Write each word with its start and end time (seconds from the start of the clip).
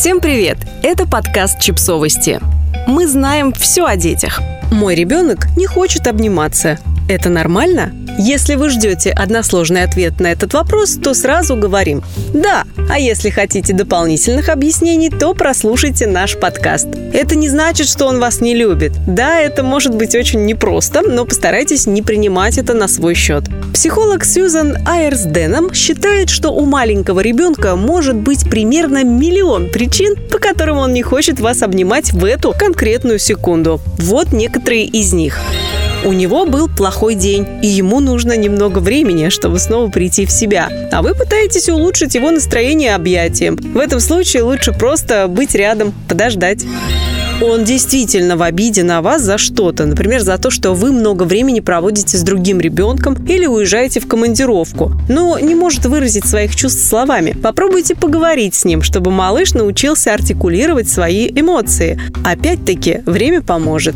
Всем 0.00 0.22
привет! 0.22 0.56
Это 0.82 1.06
подкаст 1.06 1.60
«Чипсовости». 1.60 2.40
Мы 2.86 3.06
знаем 3.06 3.52
все 3.52 3.84
о 3.84 3.96
детях. 3.96 4.40
Мой 4.72 4.94
ребенок 4.94 5.54
не 5.58 5.66
хочет 5.66 6.06
обниматься. 6.06 6.78
Это 7.10 7.28
нормально? 7.28 7.92
Если 8.20 8.54
вы 8.54 8.70
ждете 8.70 9.10
односложный 9.10 9.82
ответ 9.82 10.20
на 10.20 10.28
этот 10.28 10.54
вопрос, 10.54 10.94
то 10.94 11.12
сразу 11.12 11.56
говорим 11.56 12.04
«да». 12.32 12.62
А 12.88 13.00
если 13.00 13.30
хотите 13.30 13.72
дополнительных 13.72 14.48
объяснений, 14.48 15.10
то 15.10 15.34
прослушайте 15.34 16.06
наш 16.06 16.36
подкаст. 16.38 16.86
Это 17.12 17.34
не 17.34 17.48
значит, 17.48 17.88
что 17.88 18.06
он 18.06 18.20
вас 18.20 18.40
не 18.40 18.54
любит. 18.54 18.92
Да, 19.08 19.40
это 19.40 19.64
может 19.64 19.92
быть 19.92 20.14
очень 20.14 20.44
непросто, 20.44 21.02
но 21.02 21.24
постарайтесь 21.24 21.88
не 21.88 22.00
принимать 22.00 22.58
это 22.58 22.74
на 22.74 22.86
свой 22.86 23.16
счет. 23.16 23.42
Психолог 23.74 24.24
Сьюзан 24.24 24.76
Айерсденом 24.86 25.74
считает, 25.74 26.30
что 26.30 26.50
у 26.50 26.64
маленького 26.64 27.18
ребенка 27.18 27.74
может 27.74 28.14
быть 28.14 28.48
примерно 28.48 29.02
миллион 29.02 29.68
причин, 29.68 30.14
по 30.30 30.38
которым 30.38 30.78
он 30.78 30.92
не 30.92 31.02
хочет 31.02 31.40
вас 31.40 31.62
обнимать 31.62 32.12
в 32.12 32.24
эту 32.24 32.54
конкретную 32.56 33.18
секунду. 33.18 33.80
Вот 33.98 34.32
некоторые 34.32 34.84
из 34.84 35.12
них. 35.12 35.40
У 36.02 36.14
него 36.14 36.46
был 36.46 36.68
плохой 36.68 37.14
день, 37.14 37.46
и 37.62 37.66
ему 37.66 38.00
нужно 38.00 38.34
немного 38.34 38.78
времени, 38.78 39.28
чтобы 39.28 39.58
снова 39.58 39.90
прийти 39.90 40.24
в 40.24 40.30
себя. 40.30 40.70
А 40.90 41.02
вы 41.02 41.14
пытаетесь 41.14 41.68
улучшить 41.68 42.14
его 42.14 42.30
настроение 42.30 42.94
объятием. 42.94 43.56
В 43.56 43.78
этом 43.78 44.00
случае 44.00 44.44
лучше 44.44 44.72
просто 44.72 45.28
быть 45.28 45.54
рядом, 45.54 45.92
подождать 46.08 46.64
он 47.42 47.64
действительно 47.64 48.36
в 48.36 48.42
обиде 48.42 48.82
на 48.82 49.02
вас 49.02 49.22
за 49.22 49.38
что-то. 49.38 49.86
Например, 49.86 50.20
за 50.20 50.38
то, 50.38 50.50
что 50.50 50.72
вы 50.72 50.92
много 50.92 51.24
времени 51.24 51.60
проводите 51.60 52.18
с 52.18 52.22
другим 52.22 52.60
ребенком 52.60 53.16
или 53.26 53.46
уезжаете 53.46 54.00
в 54.00 54.06
командировку, 54.06 54.92
но 55.08 55.38
не 55.38 55.54
может 55.54 55.86
выразить 55.86 56.26
своих 56.26 56.54
чувств 56.54 56.86
словами. 56.86 57.32
Попробуйте 57.32 57.94
поговорить 57.94 58.54
с 58.54 58.64
ним, 58.64 58.82
чтобы 58.82 59.10
малыш 59.10 59.54
научился 59.54 60.12
артикулировать 60.12 60.88
свои 60.88 61.30
эмоции. 61.34 62.00
Опять-таки, 62.24 63.02
время 63.06 63.42
поможет. 63.42 63.94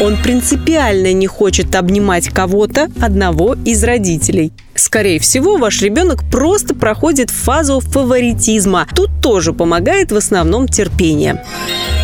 Он 0.00 0.16
принципиально 0.16 1.12
не 1.12 1.26
хочет 1.26 1.74
обнимать 1.74 2.28
кого-то, 2.28 2.90
одного 3.00 3.56
из 3.64 3.84
родителей. 3.84 4.52
Скорее 4.80 5.18
всего, 5.20 5.58
ваш 5.58 5.82
ребенок 5.82 6.24
просто 6.30 6.74
проходит 6.74 7.28
фазу 7.28 7.80
фаворитизма. 7.80 8.86
Тут 8.96 9.10
тоже 9.20 9.52
помогает 9.52 10.10
в 10.10 10.16
основном 10.16 10.68
терпение. 10.68 11.44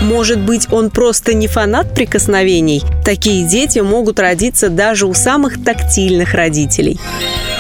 Может 0.03 0.41
быть, 0.41 0.71
он 0.71 0.91
просто 0.91 1.33
не 1.33 1.47
фанат 1.47 1.95
прикосновений? 1.95 2.83
Такие 3.03 3.49
дети 3.49 3.79
могут 3.79 4.21
родиться 4.21 4.69
даже 4.69 5.07
у 5.07 5.15
самых 5.15 5.65
тактильных 5.65 6.35
родителей. 6.35 7.01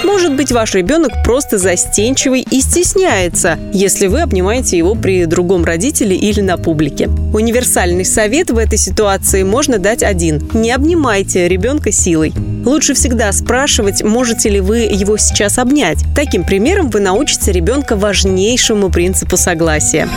Может 0.04 0.36
быть, 0.36 0.52
ваш 0.52 0.74
ребенок 0.74 1.12
просто 1.24 1.56
застенчивый 1.56 2.46
и 2.50 2.60
стесняется, 2.60 3.58
если 3.72 4.08
вы 4.08 4.20
обнимаете 4.20 4.76
его 4.76 4.94
при 4.94 5.24
другом 5.24 5.64
родителе 5.64 6.14
или 6.14 6.42
на 6.42 6.58
публике. 6.58 7.08
Универсальный 7.32 8.04
совет 8.04 8.50
в 8.50 8.58
этой 8.58 8.76
ситуации 8.76 9.44
можно 9.44 9.78
дать 9.78 10.02
один. 10.02 10.46
Не 10.52 10.72
обнимайте 10.72 11.48
ребенка 11.48 11.90
силой. 11.90 12.34
Лучше 12.66 12.94
всегда 12.94 13.30
спрашивать, 13.30 14.02
можете 14.02 14.48
ли 14.48 14.60
вы 14.60 14.78
его 14.78 15.16
сейчас 15.18 15.58
обнять. 15.58 15.98
Таким 16.16 16.42
примером 16.42 16.90
вы 16.90 16.98
научите 16.98 17.52
ребенка 17.52 17.94
важнейшему 17.94 18.90
принципу 18.90 19.36
согласия. 19.36 20.08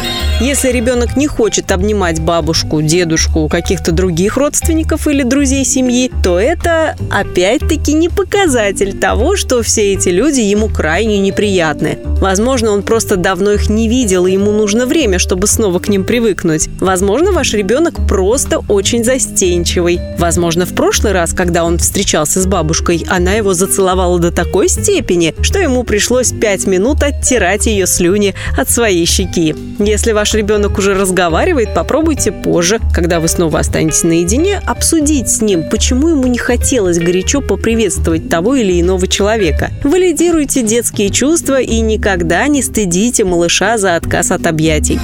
Если 0.41 0.71
ребенок 0.71 1.15
не 1.15 1.27
хочет 1.27 1.71
обнимать 1.71 2.19
бабушку, 2.19 2.81
дедушку, 2.81 3.47
каких-то 3.49 3.91
других 3.91 4.35
родственников 4.35 5.07
или 5.07 5.21
друзей 5.21 5.63
семьи, 5.63 6.11
то 6.23 6.39
это 6.39 6.95
опять-таки 7.11 7.93
не 7.93 8.09
показатель 8.09 8.97
того, 8.97 9.35
что 9.35 9.61
все 9.61 9.93
эти 9.93 10.09
люди 10.09 10.39
ему 10.39 10.69
крайне 10.69 11.19
неприятны. 11.19 11.99
Возможно, 12.19 12.71
он 12.71 12.81
просто 12.81 13.15
давно 13.15 13.51
их 13.51 13.69
не 13.69 13.87
видел, 13.87 14.25
и 14.25 14.31
ему 14.31 14.51
нужно 14.51 14.87
время, 14.87 15.19
чтобы 15.19 15.45
снова 15.45 15.77
к 15.77 15.87
ним 15.87 16.03
привыкнуть. 16.03 16.67
Возможно, 16.79 17.31
ваш 17.31 17.53
ребенок 17.53 18.07
просто 18.07 18.59
очень 18.67 19.03
застенчивый. 19.03 19.99
Возможно, 20.17 20.65
в 20.65 20.73
прошлый 20.73 21.13
раз, 21.13 21.33
когда 21.33 21.63
он 21.63 21.77
встречался 21.77 22.38
с 22.39 22.47
бабушкой, 22.47 23.05
она 23.07 23.33
его 23.33 23.53
зацеловала 23.53 24.19
до 24.19 24.31
такой 24.31 24.69
степени, 24.69 25.35
что 25.41 25.59
ему 25.59 25.83
пришлось 25.83 26.31
пять 26.31 26.65
минут 26.65 27.03
оттирать 27.03 27.67
ее 27.67 27.85
слюни 27.85 28.33
от 28.57 28.69
своей 28.69 29.05
щеки. 29.05 29.55
Если 29.79 30.11
ваш 30.11 30.33
ребенок 30.33 30.77
уже 30.77 30.93
разговаривает, 30.93 31.73
попробуйте 31.73 32.31
позже, 32.31 32.79
когда 32.93 33.19
вы 33.19 33.27
снова 33.27 33.59
останетесь 33.59 34.03
наедине, 34.03 34.61
обсудить 34.65 35.29
с 35.29 35.41
ним, 35.41 35.69
почему 35.69 36.09
ему 36.09 36.27
не 36.27 36.37
хотелось 36.37 36.99
горячо 36.99 37.41
поприветствовать 37.41 38.29
того 38.29 38.55
или 38.55 38.81
иного 38.81 39.07
человека. 39.07 39.71
Валидируйте 39.83 40.63
детские 40.63 41.09
чувства 41.09 41.61
и 41.61 41.79
никогда 41.79 42.47
не 42.47 42.61
стыдите 42.61 43.23
малыша 43.23 43.77
за 43.77 43.95
отказ 43.95 44.31
от 44.31 44.47
объятий. 44.47 44.99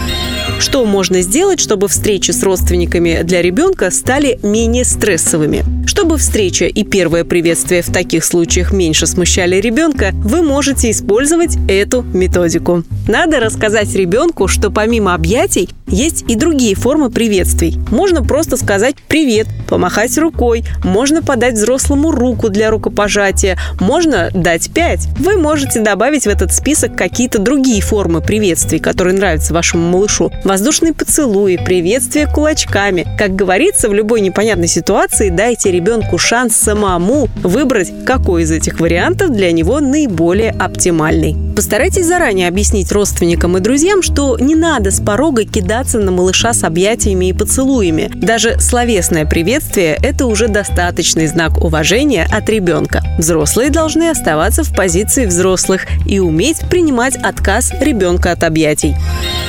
Что 0.59 0.85
можно 0.85 1.21
сделать, 1.21 1.59
чтобы 1.59 1.87
встречи 1.87 2.31
с 2.31 2.41
родственниками 2.43 3.21
для 3.23 3.41
ребенка 3.41 3.91
стали 3.91 4.39
менее 4.41 4.85
стрессовыми? 4.85 5.63
Чтобы 5.85 6.17
встреча 6.17 6.65
и 6.65 6.83
первое 6.83 7.23
приветствие 7.23 7.81
в 7.81 7.91
таких 7.91 8.25
случаях 8.25 8.71
меньше 8.71 9.07
смущали 9.07 9.57
ребенка, 9.57 10.11
вы 10.13 10.41
можете 10.41 10.89
использовать 10.91 11.57
эту 11.67 12.01
методику. 12.01 12.83
Надо 13.07 13.39
рассказать 13.39 13.93
ребенку, 13.95 14.47
что 14.47 14.71
помимо 14.71 15.13
объятий 15.13 15.69
есть 15.87 16.25
и 16.27 16.35
другие 16.35 16.75
формы 16.75 17.11
приветствий. 17.11 17.77
Можно 17.91 18.23
просто 18.23 18.57
сказать 18.57 18.95
«привет», 19.07 19.47
помахать 19.69 20.17
рукой, 20.17 20.63
можно 20.83 21.21
подать 21.21 21.53
взрослому 21.53 22.11
руку 22.11 22.49
для 22.49 22.71
рукопожатия, 22.71 23.57
можно 23.79 24.31
дать 24.33 24.71
пять. 24.71 25.07
Вы 25.19 25.37
можете 25.37 25.79
добавить 25.79 26.23
в 26.23 26.29
этот 26.29 26.53
список 26.53 26.95
какие-то 26.97 27.39
другие 27.39 27.81
формы 27.81 28.21
приветствий, 28.21 28.79
которые 28.79 29.15
нравятся 29.15 29.53
вашему 29.53 29.89
малышу. 29.89 30.31
Воздушные 30.43 30.93
поцелуи, 30.93 31.57
приветствие 31.63 32.27
кулачками. 32.27 33.05
Как 33.17 33.35
говорится, 33.35 33.87
в 33.87 33.93
любой 33.93 34.21
непонятной 34.21 34.67
ситуации 34.67 35.29
дайте 35.29 35.71
ребенку 35.75 36.17
шанс 36.17 36.55
самому 36.55 37.27
выбрать, 37.43 37.91
какой 38.05 38.43
из 38.43 38.51
этих 38.51 38.79
вариантов 38.79 39.31
для 39.31 39.51
него 39.51 39.79
наиболее 39.81 40.51
оптимальный. 40.51 41.35
Постарайтесь 41.55 42.05
заранее 42.05 42.47
объяснить 42.47 42.91
родственникам 42.91 43.57
и 43.57 43.59
друзьям, 43.59 44.01
что 44.01 44.37
не 44.37 44.55
надо 44.55 44.91
с 44.91 44.99
порога 44.99 45.45
кидаться 45.45 45.99
на 45.99 46.11
малыша 46.11 46.53
с 46.53 46.63
объятиями 46.63 47.27
и 47.29 47.33
поцелуями. 47.33 48.11
Даже 48.13 48.59
словесное 48.59 49.25
приветствие– 49.25 49.97
это 50.01 50.25
уже 50.25 50.47
достаточный 50.47 51.27
знак 51.27 51.63
уважения 51.63 52.27
от 52.31 52.49
ребенка. 52.49 53.01
Взрослые 53.17 53.69
должны 53.69 54.09
оставаться 54.09 54.63
в 54.63 54.75
позиции 54.75 55.25
взрослых 55.25 55.85
и 56.05 56.19
уметь 56.19 56.59
принимать 56.69 57.15
отказ 57.15 57.71
ребенка 57.79 58.31
от 58.31 58.43
объятий. 58.43 58.95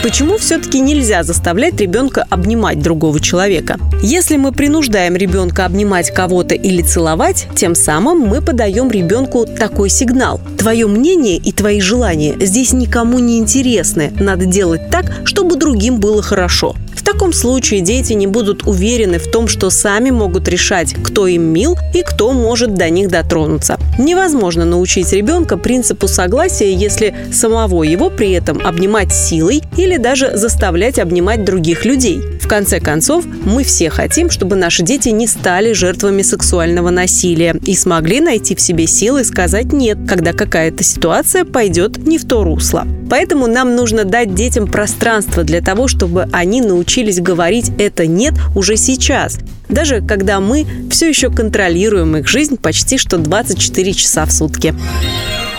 Почему 0.02 0.38
все-таки 0.38 0.80
нельзя 0.80 1.22
заставлять 1.22 1.80
ребенка 1.80 2.24
обнимать 2.30 2.80
другого 2.80 3.18
человека? 3.18 3.78
Если 4.02 4.36
мы 4.36 4.52
принуждаем 4.52 5.16
ребенка 5.16 5.64
обнимать 5.64 6.12
кого-то 6.12 6.54
или 6.54 6.82
целовать, 6.82 7.48
тем 7.56 7.74
самым 7.74 8.20
мы 8.20 8.40
подаем 8.40 8.90
ребенку 8.90 9.46
такой 9.46 9.88
сигнал. 9.88 10.40
Твое 10.58 10.86
мнение 10.86 11.38
и 11.38 11.50
твои 11.50 11.80
желания 11.80 12.36
здесь 12.38 12.72
никому 12.72 13.18
не 13.18 13.38
интересны. 13.38 14.12
Надо 14.20 14.44
делать 14.44 14.90
так, 14.90 15.06
чтобы 15.24 15.56
другим 15.56 15.98
было 15.98 16.22
хорошо 16.22 16.76
таком 17.16 17.32
случае 17.32 17.80
дети 17.80 18.12
не 18.12 18.26
будут 18.26 18.66
уверены 18.66 19.18
в 19.18 19.30
том, 19.30 19.48
что 19.48 19.70
сами 19.70 20.10
могут 20.10 20.48
решать, 20.48 20.94
кто 21.02 21.26
им 21.26 21.44
мил 21.44 21.74
и 21.94 22.02
кто 22.02 22.32
может 22.32 22.74
до 22.74 22.90
них 22.90 23.08
дотронуться. 23.08 23.78
Невозможно 23.98 24.66
научить 24.66 25.10
ребенка 25.14 25.56
принципу 25.56 26.08
согласия, 26.08 26.74
если 26.74 27.14
самого 27.32 27.84
его 27.84 28.10
при 28.10 28.32
этом 28.32 28.60
обнимать 28.66 29.14
силой 29.14 29.62
или 29.78 29.96
даже 29.96 30.36
заставлять 30.36 30.98
обнимать 30.98 31.42
других 31.42 31.86
людей. 31.86 32.20
В 32.46 32.48
конце 32.48 32.78
концов, 32.78 33.24
мы 33.44 33.64
все 33.64 33.90
хотим, 33.90 34.30
чтобы 34.30 34.54
наши 34.54 34.84
дети 34.84 35.08
не 35.08 35.26
стали 35.26 35.72
жертвами 35.72 36.22
сексуального 36.22 36.90
насилия 36.90 37.56
и 37.66 37.74
смогли 37.74 38.20
найти 38.20 38.54
в 38.54 38.60
себе 38.60 38.86
силы 38.86 39.24
сказать 39.24 39.72
«нет», 39.72 39.98
когда 40.08 40.32
какая-то 40.32 40.84
ситуация 40.84 41.44
пойдет 41.44 41.98
не 41.98 42.18
в 42.18 42.24
то 42.24 42.44
русло. 42.44 42.86
Поэтому 43.10 43.48
нам 43.48 43.74
нужно 43.74 44.04
дать 44.04 44.32
детям 44.32 44.68
пространство 44.68 45.42
для 45.42 45.60
того, 45.60 45.88
чтобы 45.88 46.28
они 46.30 46.60
научились 46.60 47.18
говорить 47.18 47.72
это 47.78 48.06
«нет» 48.06 48.34
уже 48.54 48.76
сейчас, 48.76 49.40
даже 49.68 50.00
когда 50.00 50.38
мы 50.38 50.68
все 50.88 51.08
еще 51.08 51.32
контролируем 51.32 52.16
их 52.16 52.28
жизнь 52.28 52.58
почти 52.58 52.96
что 52.96 53.18
24 53.18 53.92
часа 53.92 54.24
в 54.24 54.30
сутки. 54.30 54.72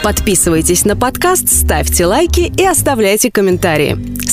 Подписывайтесь 0.04 0.86
на 0.86 0.96
подкаст, 0.96 1.50
ставьте 1.50 2.06
лайки 2.06 2.50
и 2.56 2.66
оставляйте 2.66 3.30
комментарии. 3.30 4.17